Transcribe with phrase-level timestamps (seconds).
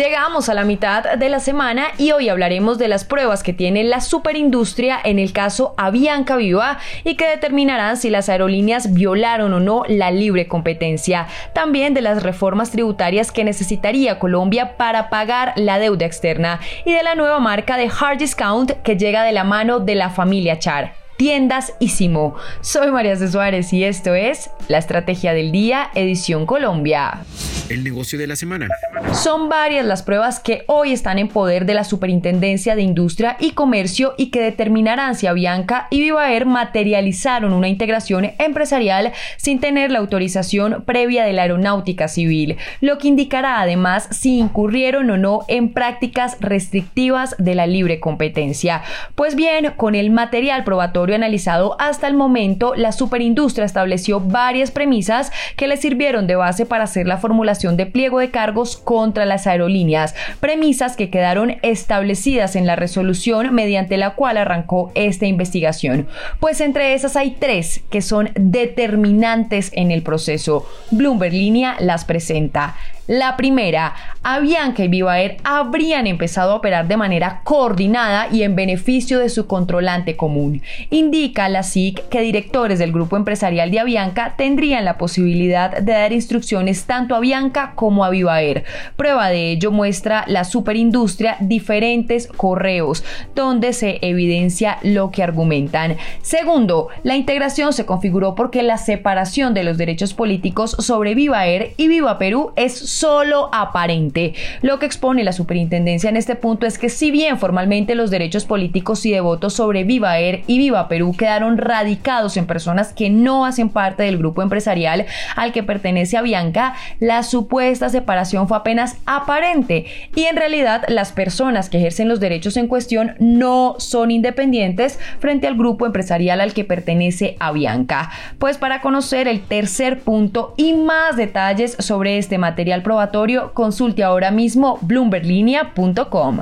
[0.00, 3.84] Llegamos a la mitad de la semana y hoy hablaremos de las pruebas que tiene
[3.84, 9.60] la superindustria en el caso Avianca Viva y que determinarán si las aerolíneas violaron o
[9.60, 11.26] no la libre competencia.
[11.52, 17.02] También de las reformas tributarias que necesitaría Colombia para pagar la deuda externa y de
[17.02, 20.99] la nueva marca de Hard Discount que llega de la mano de la familia Char
[21.20, 22.34] tiendas Isimo.
[22.62, 23.30] Soy María C.
[23.30, 27.24] Suárez y esto es La Estrategia del Día, edición Colombia.
[27.68, 28.68] El negocio de la semana.
[29.12, 33.52] Son varias las pruebas que hoy están en poder de la Superintendencia de Industria y
[33.52, 39.98] Comercio y que determinarán si Avianca y Vivaer materializaron una integración empresarial sin tener la
[39.98, 45.72] autorización previa de la aeronáutica civil, lo que indicará además si incurrieron o no en
[45.72, 48.82] prácticas restrictivas de la libre competencia.
[49.14, 55.30] Pues bien, con el material probatorio analizado hasta el momento, la superindustria estableció varias premisas
[55.56, 59.46] que le sirvieron de base para hacer la formulación de pliego de cargos contra las
[59.46, 66.06] aerolíneas, premisas que quedaron establecidas en la resolución mediante la cual arrancó esta investigación.
[66.38, 70.66] Pues entre esas hay tres que son determinantes en el proceso.
[70.90, 72.76] Bloomberg Línea las presenta.
[73.10, 79.18] La primera, Avianca y Vivaer habrían empezado a operar de manera coordinada y en beneficio
[79.18, 80.62] de su controlante común.
[80.90, 86.12] Indica la SIC que directores del grupo empresarial de Avianca tendrían la posibilidad de dar
[86.12, 88.62] instrucciones tanto a Avianca como a Vivaer.
[88.94, 93.02] Prueba de ello muestra la superindustria diferentes correos
[93.34, 95.96] donde se evidencia lo que argumentan.
[96.22, 101.88] Segundo, la integración se configuró porque la separación de los derechos políticos sobre Vivaer y
[101.88, 104.34] Viva Perú es solo aparente.
[104.60, 108.44] Lo que expone la superintendencia en este punto es que si bien formalmente los derechos
[108.44, 113.08] políticos y de voto sobre Viva Air y Viva Perú quedaron radicados en personas que
[113.08, 118.58] no hacen parte del grupo empresarial al que pertenece a Bianca, la supuesta separación fue
[118.58, 124.10] apenas aparente y en realidad las personas que ejercen los derechos en cuestión no son
[124.10, 128.10] independientes frente al grupo empresarial al que pertenece a Bianca.
[128.38, 134.32] Pues para conocer el tercer punto y más detalles sobre este material probatorio, consulte ahora
[134.32, 136.40] mismo bloomberlinia.com.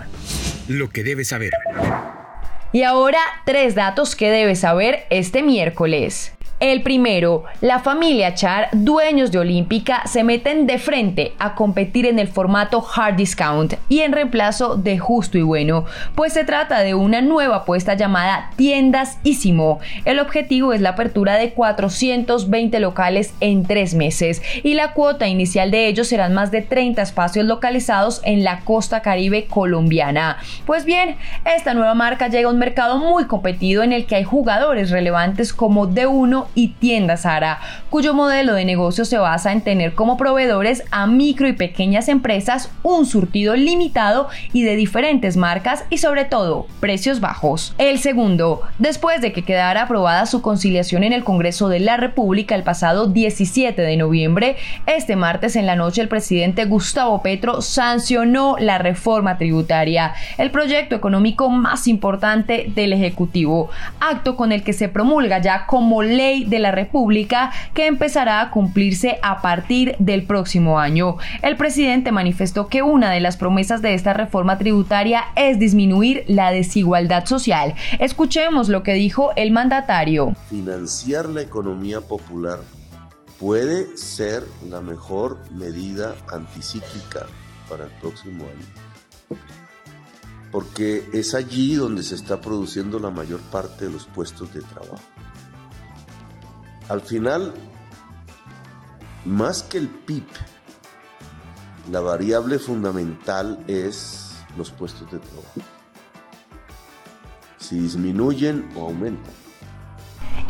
[0.69, 1.53] Lo que debes saber.
[2.73, 6.33] Y ahora tres datos que debes saber este miércoles.
[6.61, 12.19] El primero, la familia Char, dueños de Olímpica, se meten de frente a competir en
[12.19, 15.85] el formato hard discount y en reemplazo de justo y bueno,
[16.17, 19.79] pues se trata de una nueva apuesta llamada Tiendas Isimo.
[20.05, 25.71] El objetivo es la apertura de 420 locales en tres meses y la cuota inicial
[25.71, 30.39] de ellos serán más de 30 espacios localizados en la costa caribe colombiana.
[30.67, 34.25] Pues bien, esta nueva marca llega a un mercado muy competido en el que hay
[34.25, 37.61] jugadores relevantes como D1 y Tienda Sara,
[37.91, 42.71] cuyo modelo de negocio se basa en tener como proveedores a micro y pequeñas empresas
[42.83, 47.75] un surtido limitado y de diferentes marcas y sobre todo precios bajos.
[47.79, 52.55] El segundo, después de que quedara aprobada su conciliación en el Congreso de la República
[52.55, 58.57] el pasado 17 de noviembre, este martes en la noche el presidente Gustavo Petro sancionó
[58.59, 63.71] la reforma tributaria, el proyecto económico más importante del Ejecutivo,
[64.01, 68.51] acto con el que se promulga ya como ley de la República que empezará a
[68.51, 71.17] cumplirse a partir del próximo año.
[71.43, 76.51] El presidente manifestó que una de las promesas de esta reforma tributaria es disminuir la
[76.51, 77.75] desigualdad social.
[77.99, 80.35] Escuchemos lo que dijo el mandatario.
[80.49, 82.61] Financiar la economía popular
[83.39, 87.27] puede ser la mejor medida anticíclica
[87.69, 89.41] para el próximo año.
[90.51, 94.99] Porque es allí donde se está produciendo la mayor parte de los puestos de trabajo.
[96.89, 97.53] Al final,
[99.27, 100.25] más que el PIB,
[101.91, 105.61] la variable fundamental es los puestos de trabajo.
[107.59, 109.48] Si disminuyen o aumentan.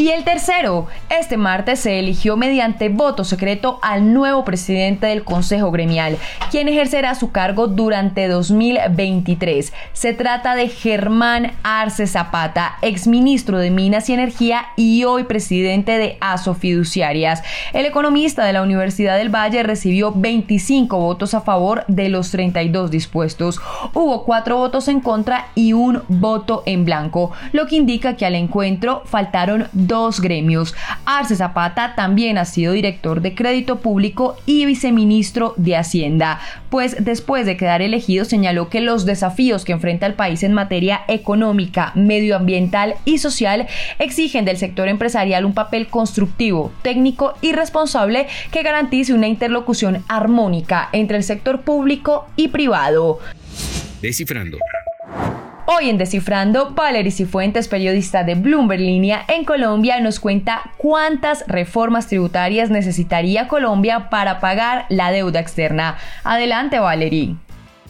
[0.01, 5.73] Y el tercero, este martes se eligió mediante voto secreto al nuevo presidente del Consejo
[5.73, 6.19] Gremial,
[6.53, 9.73] quien ejercerá su cargo durante 2023.
[9.93, 16.17] Se trata de Germán Arce Zapata, exministro de Minas y Energía y hoy presidente de
[16.21, 17.43] ASO Fiduciarias.
[17.73, 22.93] El economista de la Universidad del Valle recibió 25 votos a favor de los 32
[22.93, 23.61] dispuestos.
[23.95, 28.37] Hubo cuatro votos en contra y un voto en blanco, lo que indica que al
[28.37, 30.77] encuentro faltaron dos gremios.
[31.05, 36.39] Arce Zapata también ha sido director de Crédito Público y viceministro de Hacienda,
[36.71, 41.01] pues después de quedar elegido señaló que los desafíos que enfrenta el país en materia
[41.09, 43.67] económica, medioambiental y social
[43.99, 50.89] exigen del sector empresarial un papel constructivo, técnico y responsable que garantice una interlocución armónica
[50.93, 53.19] entre el sector público y privado.
[54.01, 54.59] Descifrando.
[55.71, 62.07] Hoy en Descifrando, Valery Cifuentes, periodista de Bloomberg Línea en Colombia, nos cuenta cuántas reformas
[62.07, 65.99] tributarias necesitaría Colombia para pagar la deuda externa.
[66.25, 67.37] Adelante, Valery.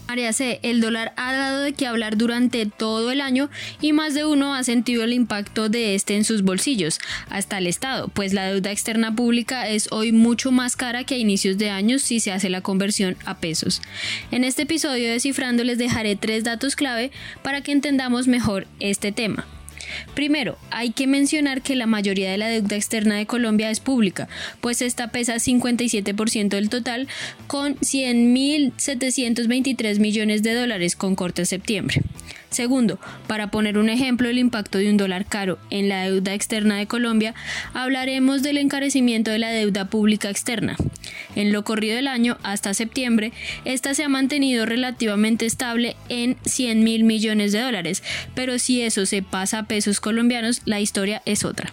[0.09, 3.51] María C, el dólar ha dado de qué hablar durante todo el año
[3.83, 7.67] y más de uno ha sentido el impacto de este en sus bolsillos, hasta el
[7.67, 11.69] Estado, pues la deuda externa pública es hoy mucho más cara que a inicios de
[11.69, 13.83] años si se hace la conversión a pesos.
[14.31, 17.13] En este episodio de Cifrando les dejaré tres datos clave
[17.43, 19.47] para que entendamos mejor este tema.
[20.15, 24.29] Primero, hay que mencionar que la mayoría de la deuda externa de Colombia es pública,
[24.61, 27.09] pues esta pesa 57% del total
[27.47, 32.03] con 100.723 millones de dólares con corte a septiembre.
[32.51, 36.79] Segundo, para poner un ejemplo del impacto de un dólar caro en la deuda externa
[36.79, 37.35] de Colombia,
[37.75, 40.77] hablaremos del encarecimiento de la deuda pública externa.
[41.37, 43.33] En lo corrido del año, hasta septiembre,
[43.65, 48.03] esta se ha mantenido relativamente estable en 100 mil millones de dólares,
[48.35, 51.71] pero si eso se pasa a pesos colombianos, la historia es otra.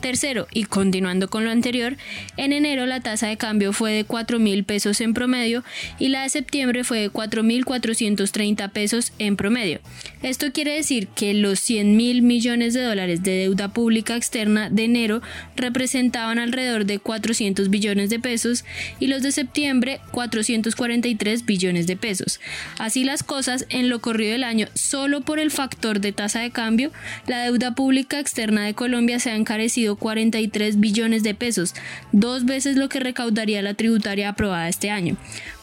[0.00, 1.96] Tercero, y continuando con lo anterior,
[2.36, 5.64] en enero la tasa de cambio fue de 4 mil pesos en promedio
[5.98, 9.80] y la de septiembre fue de 4 mil 430 pesos en promedio.
[10.22, 14.84] Esto quiere decir que los 100 mil millones de dólares de deuda pública externa de
[14.84, 15.20] enero
[15.56, 18.64] representaban alrededor de 400 billones de pesos
[18.98, 22.40] y los de septiembre 443 billones de pesos.
[22.78, 26.50] Así las cosas, en lo corrido del año, solo por el factor de tasa de
[26.50, 26.90] cambio,
[27.26, 31.74] la deuda pública externa de Colombia se ha encarecido 43 billones de pesos,
[32.12, 35.16] dos veces lo que recaudaría la tributaria aprobada este año.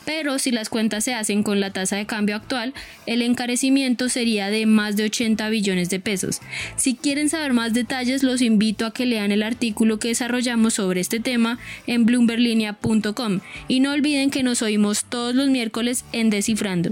[0.05, 2.73] Pero si las cuentas se hacen con la tasa de cambio actual,
[3.05, 6.41] el encarecimiento sería de más de 80 billones de pesos.
[6.75, 11.01] Si quieren saber más detalles, los invito a que lean el artículo que desarrollamos sobre
[11.01, 16.91] este tema en bloomberlinia.com y no olviden que nos oímos todos los miércoles en Descifrando.